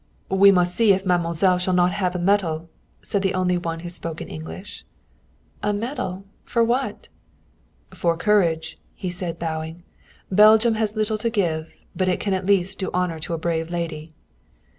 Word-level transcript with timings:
"We 0.31 0.51
must 0.51 0.73
see 0.73 0.93
if 0.93 1.05
mademoiselle 1.05 1.59
shall 1.59 1.75
not 1.75 1.91
have 1.91 2.15
a 2.15 2.17
medal," 2.17 2.71
said 3.03 3.21
the 3.21 3.35
only 3.35 3.55
one 3.59 3.81
who 3.81 3.89
spoke 3.91 4.19
English. 4.19 4.83
"A 5.61 5.73
medal? 5.73 6.23
For 6.43 6.63
what?" 6.63 7.07
"For 7.91 8.17
courage," 8.17 8.79
he 8.95 9.11
said, 9.11 9.37
bowing. 9.37 9.83
"Belgium 10.31 10.73
has 10.73 10.95
little 10.95 11.19
to 11.19 11.29
give, 11.29 11.75
but 11.95 12.09
it 12.09 12.19
can 12.19 12.33
at 12.33 12.47
least 12.47 12.79
do 12.79 12.89
honor 12.95 13.19
to 13.19 13.35
a 13.35 13.37
brave 13.37 13.69
lady." 13.69 14.11